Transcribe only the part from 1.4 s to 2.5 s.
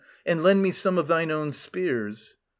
spears.